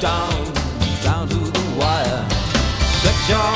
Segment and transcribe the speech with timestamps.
[0.00, 0.52] down,
[1.02, 2.24] down to the wire.
[3.02, 3.55] The your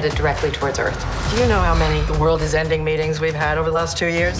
[0.00, 0.96] headed directly towards Earth.
[1.34, 3.98] Do you know how many the world is ending meetings we've had over the last
[3.98, 4.38] two years?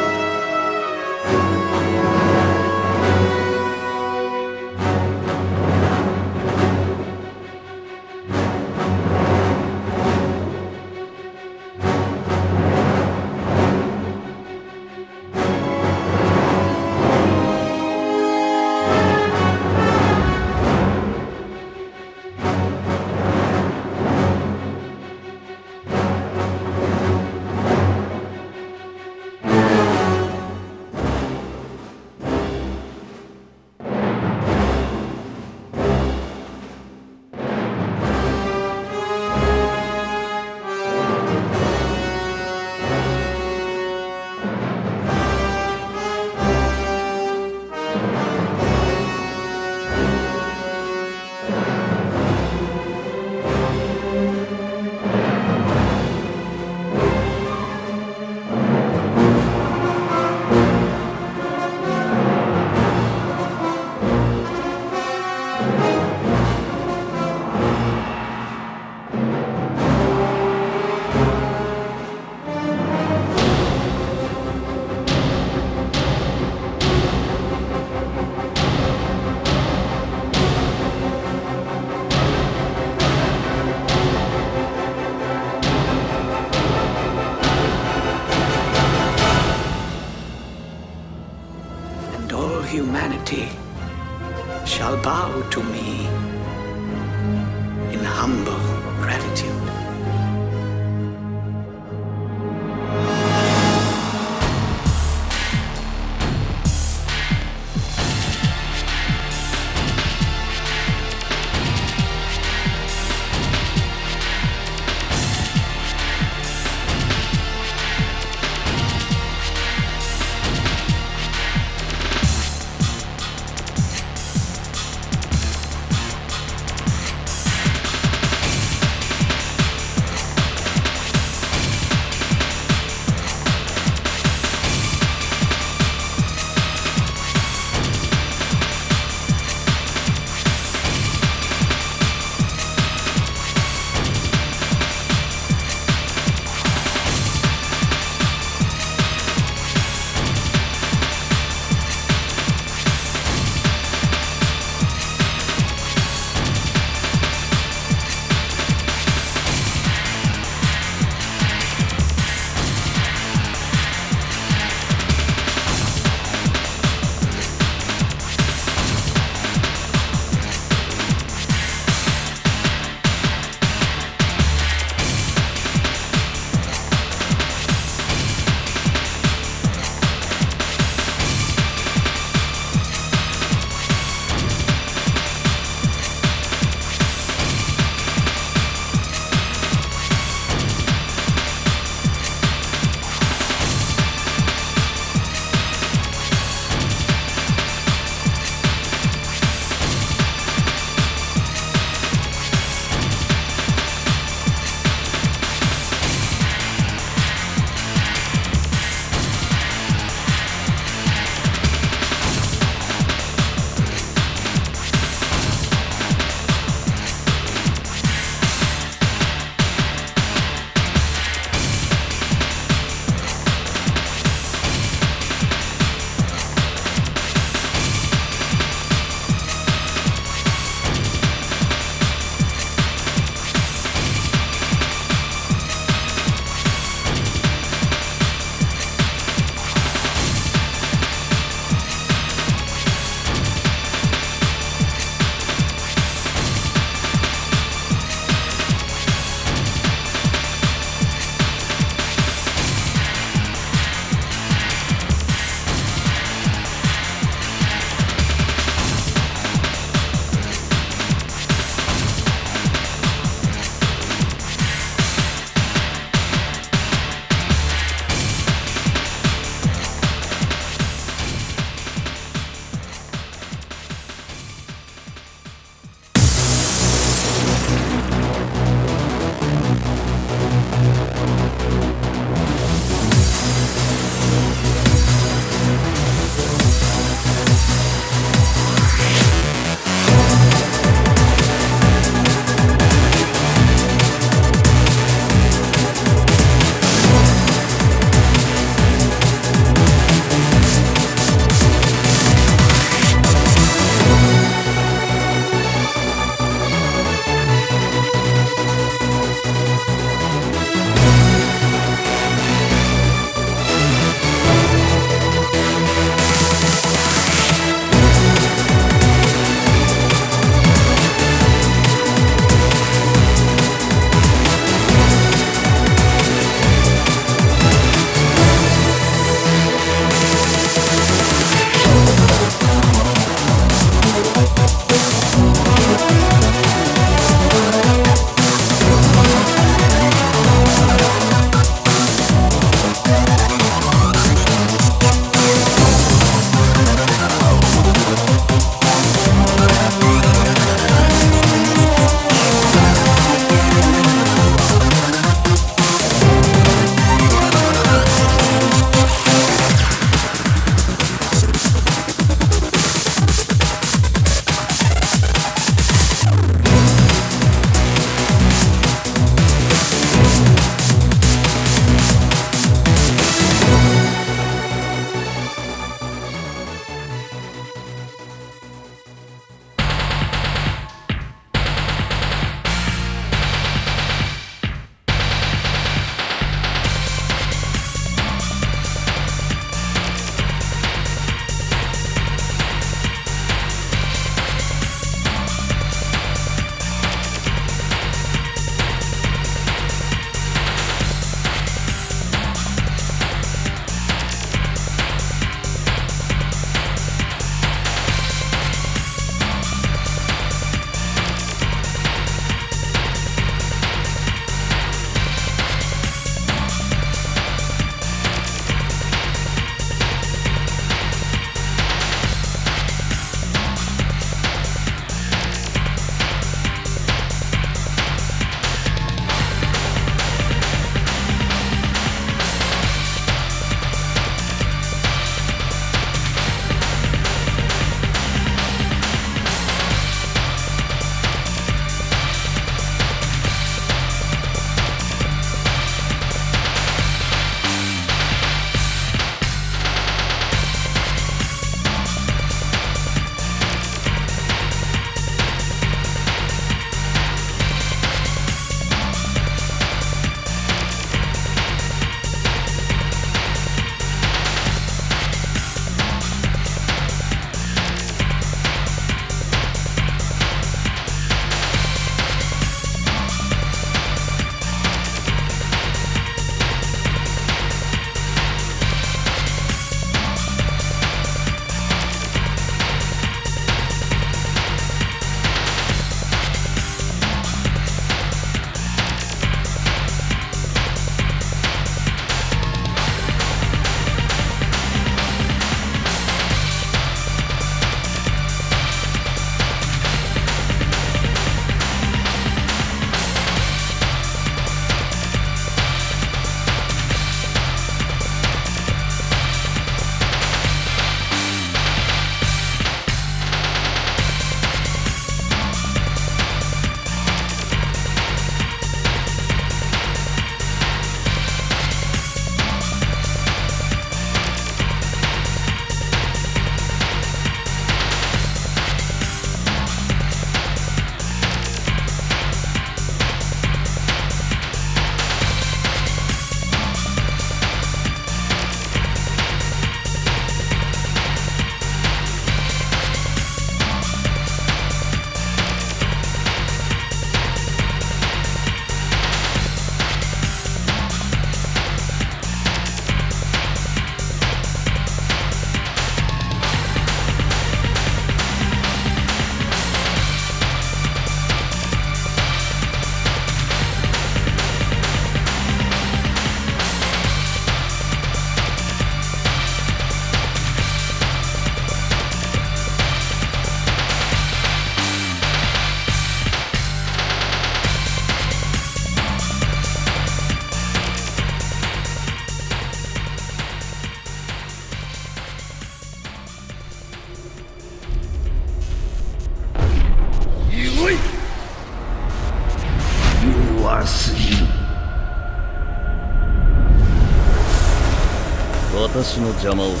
[599.61, 600.00] Dummel.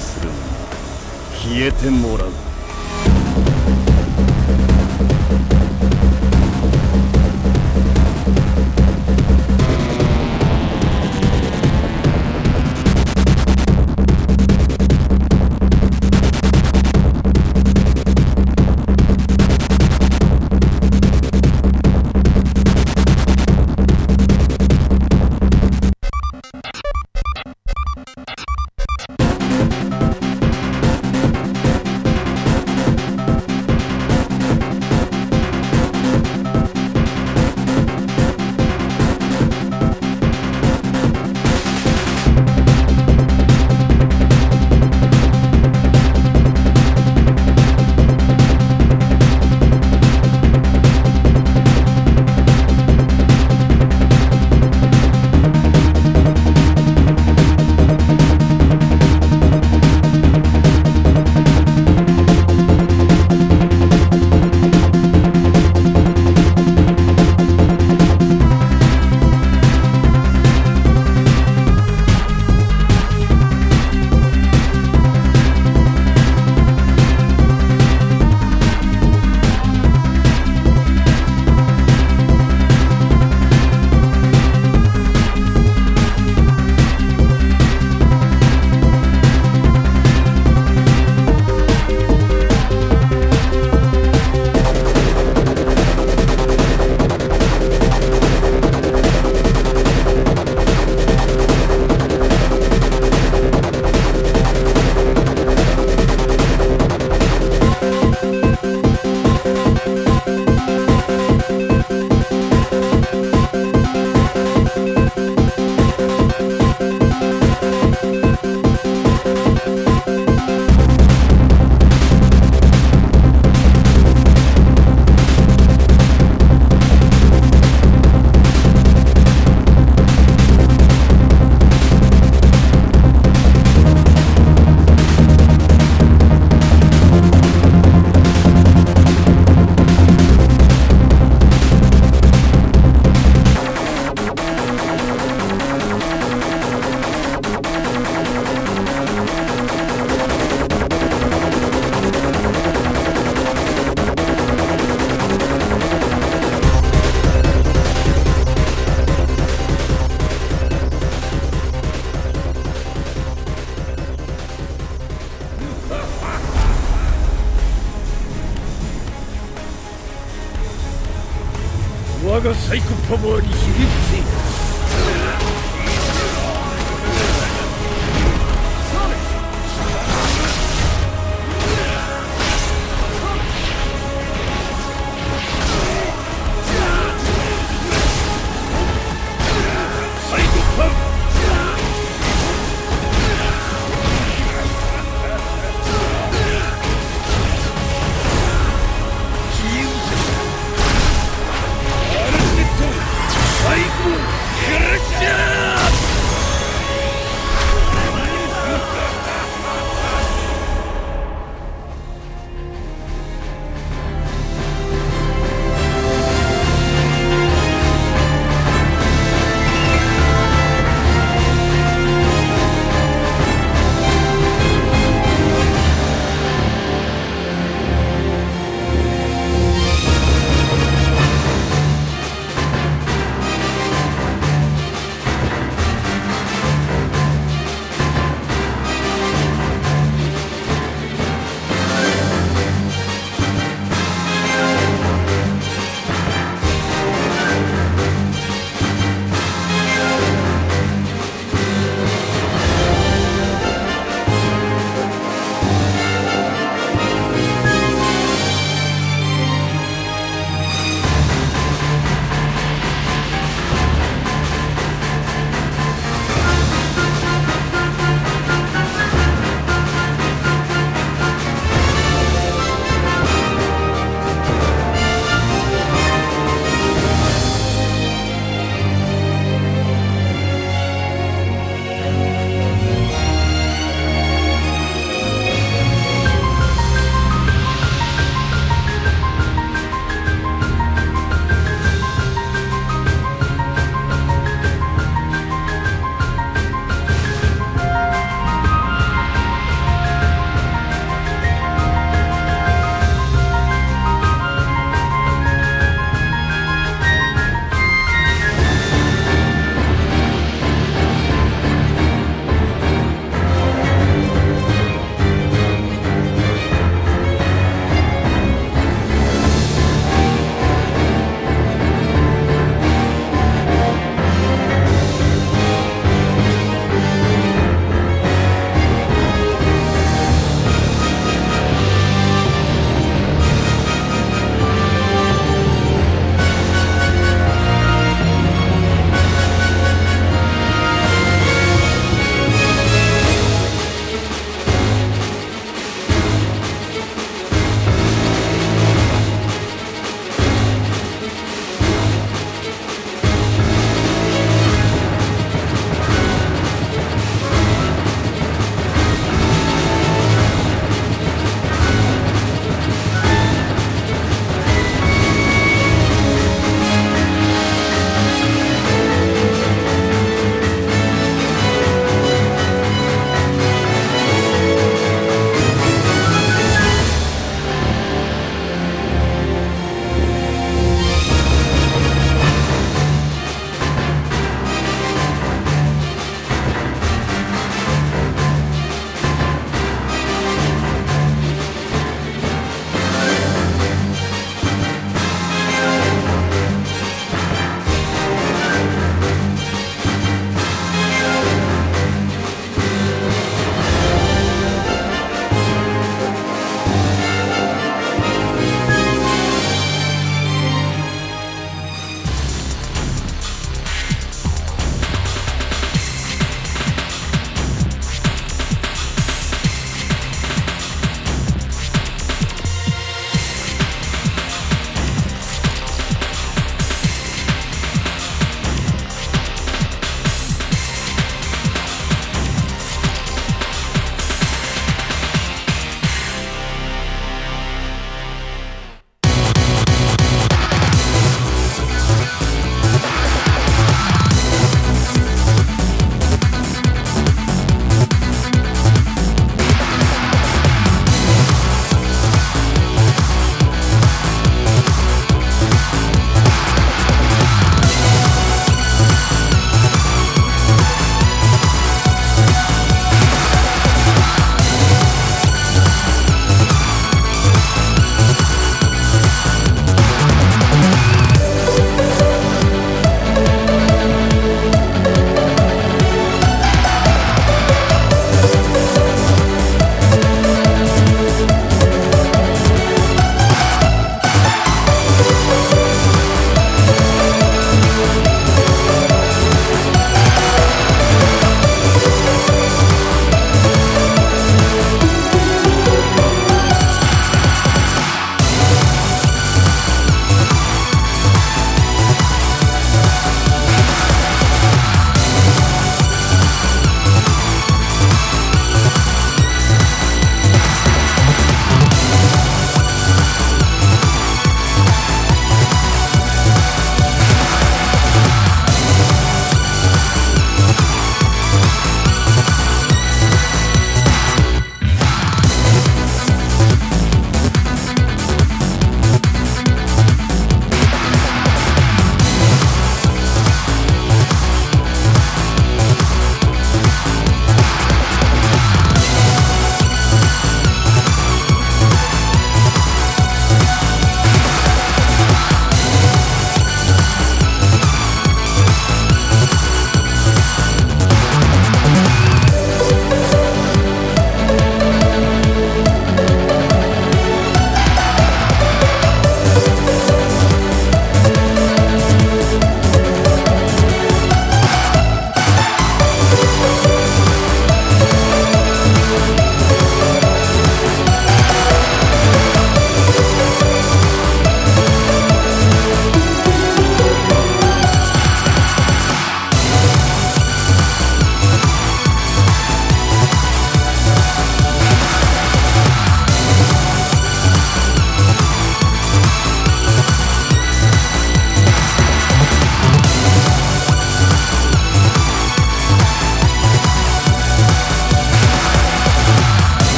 [172.71, 174.10] サイコパワーに響く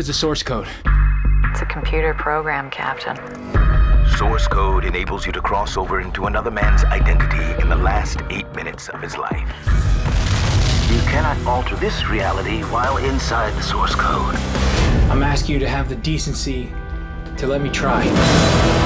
[0.00, 0.66] What is the source code?
[1.50, 3.16] It's a computer program, Captain.
[4.16, 8.50] Source code enables you to cross over into another man's identity in the last eight
[8.54, 9.46] minutes of his life.
[10.90, 14.36] You cannot alter this reality while inside the source code.
[15.10, 16.72] I'm asking you to have the decency
[17.36, 18.79] to let me try.